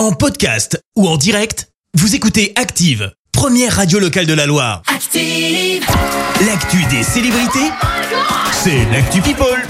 [0.00, 4.80] En podcast ou en direct, vous écoutez Active, première radio locale de la Loire.
[4.86, 5.84] Active.
[6.46, 7.70] L'actu des célébrités,
[8.50, 9.62] c'est l'actu People.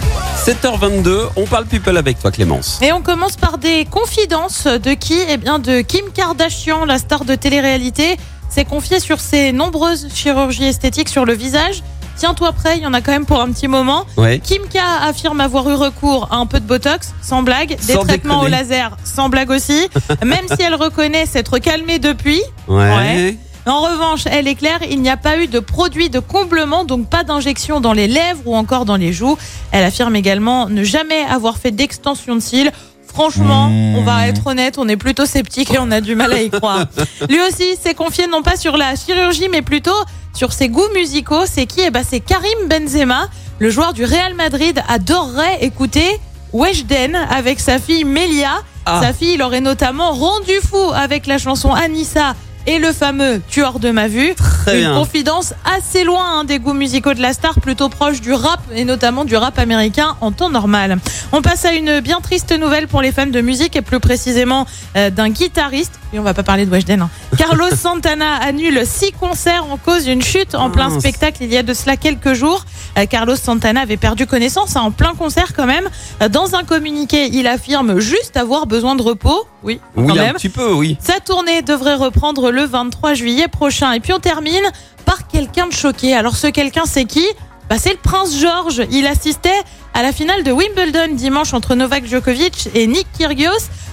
[0.46, 2.78] 7h22, on parle people avec toi Clémence.
[2.80, 5.18] Et on commence par des confidences de qui?
[5.28, 8.16] Eh bien de Kim Kardashian, la star de télé-réalité,
[8.48, 11.82] s'est confiée sur ses nombreuses chirurgies esthétiques sur le visage.
[12.20, 14.04] Tiens-toi prêt, il y en a quand même pour un petit moment.
[14.18, 14.40] Ouais.
[14.40, 18.04] Kim K affirme avoir eu recours à un peu de Botox, sans blague, des Sans
[18.04, 18.56] traitements déconner.
[18.56, 19.88] au laser, sans blague aussi,
[20.22, 22.42] même si elle reconnaît s'être calmée depuis.
[22.68, 22.76] Ouais.
[22.76, 23.36] Ouais.
[23.64, 27.08] En revanche, elle est claire, il n'y a pas eu de produit de comblement, donc
[27.08, 29.38] pas d'injection dans les lèvres ou encore dans les joues.
[29.72, 32.70] Elle affirme également ne jamais avoir fait d'extension de cils.
[33.12, 33.96] Franchement, Mmh.
[33.96, 36.48] on va être honnête, on est plutôt sceptique et on a du mal à y
[36.50, 36.86] croire.
[37.28, 39.90] Lui aussi s'est confié non pas sur la chirurgie, mais plutôt
[40.32, 41.44] sur ses goûts musicaux.
[41.46, 41.80] C'est qui?
[41.84, 43.28] Eh ben, c'est Karim Benzema,
[43.58, 46.18] le joueur du Real Madrid, adorerait écouter
[46.52, 48.62] Weshden avec sa fille Melia.
[48.86, 49.00] Ah.
[49.02, 52.34] Sa fille l'aurait notamment rendu fou avec la chanson Anissa
[52.66, 54.34] et le fameux Tueur de ma vue.
[54.34, 54.94] Très Une bien.
[54.94, 58.84] confidence assez loin hein, des goûts musicaux de la star, plutôt proche du rap et
[58.84, 60.98] notamment du rap américain en temps normal.
[61.32, 64.66] On passe à une bien triste nouvelle pour les fans de musique et plus précisément
[64.96, 65.92] euh, d'un guitariste.
[66.12, 67.02] Et on va pas parler de Weshden.
[67.02, 67.10] hein.
[67.38, 71.62] Carlos Santana annule six concerts en cause d'une chute en plein spectacle il y a
[71.62, 72.64] de cela quelques jours.
[72.98, 75.88] Euh, Carlos Santana avait perdu connaissance hein, en plein concert quand même.
[76.22, 79.44] Euh, Dans un communiqué, il affirme juste avoir besoin de repos.
[79.62, 80.34] Oui, quand Oui, un même.
[80.34, 80.96] petit peu, oui.
[81.00, 83.92] Sa tournée devrait reprendre le 23 juillet prochain.
[83.92, 84.64] Et puis on termine
[85.04, 86.14] par quelqu'un de choqué.
[86.14, 87.24] Alors ce quelqu'un, c'est qui?
[87.68, 88.82] Bah, C'est le prince George.
[88.90, 89.62] Il assistait
[89.94, 93.50] à la finale de Wimbledon dimanche entre Novak Djokovic et Nick Kyrgios.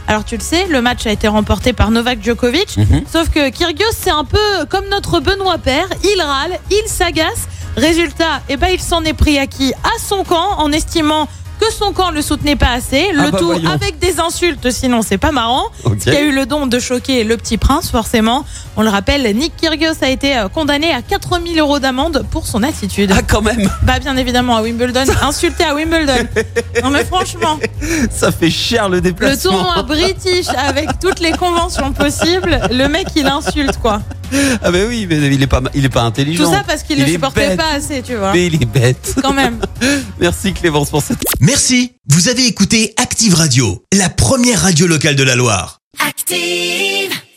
[0.07, 2.77] Alors tu le sais, le match a été remporté par Novak Djokovic.
[2.77, 3.03] Mhm.
[3.11, 5.87] Sauf que Kyrgios, c'est un peu comme notre Benoît Père.
[6.03, 7.47] Il râle, il s'agace.
[7.77, 11.27] Résultat, eh ben, il s'en est pris à qui À son camp, en estimant
[11.59, 13.11] que son camp le soutenait pas assez.
[13.13, 13.71] Le Ah bah tout voyons.
[13.71, 15.63] avec des insultes, sinon c'est pas marrant.
[15.83, 18.45] Ce qui a eu le don de choquer le petit prince, forcément.
[18.75, 22.61] On le rappelle, Nick Kyrgios a été euh, condamné à 4000 euros d'amende pour son
[22.61, 23.11] attitude.
[23.11, 26.27] Ah, quand même, Bah, bien évidemment, à Wimbledon, insulté à Wimbledon.
[26.83, 27.57] Non, mais franchement,
[28.11, 29.51] ça fait cher le le déplacement.
[29.51, 34.01] tournoi british avec toutes les conventions possibles, le mec, il insulte, quoi.
[34.63, 36.43] Ah, bah oui, mais il est pas, il est pas intelligent.
[36.45, 37.57] Tout ça parce qu'il Il ne supportait bête.
[37.57, 38.33] pas assez, tu vois.
[38.33, 39.15] Mais il est bête.
[39.21, 39.59] Quand même.
[40.19, 41.19] Merci Clémence pour cette.
[41.39, 45.79] Merci, vous avez écouté Active Radio, la première radio locale de la Loire.
[46.07, 47.17] Active.